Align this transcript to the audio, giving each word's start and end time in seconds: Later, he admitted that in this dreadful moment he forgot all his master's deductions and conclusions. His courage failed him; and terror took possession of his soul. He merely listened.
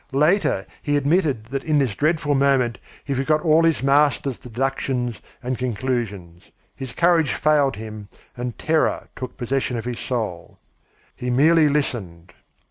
Later, 0.13 0.65
he 0.81 0.97
admitted 0.97 1.43
that 1.43 1.63
in 1.63 1.77
this 1.77 1.95
dreadful 1.95 2.33
moment 2.33 2.79
he 3.03 3.13
forgot 3.13 3.41
all 3.43 3.61
his 3.61 3.83
master's 3.83 4.39
deductions 4.39 5.21
and 5.43 5.59
conclusions. 5.59 6.49
His 6.75 6.91
courage 6.93 7.33
failed 7.35 7.75
him; 7.75 8.09
and 8.35 8.57
terror 8.57 9.09
took 9.15 9.37
possession 9.37 9.77
of 9.77 9.85
his 9.85 9.99
soul. 9.99 10.57
He 11.15 11.29
merely 11.29 11.69
listened. 11.69 12.33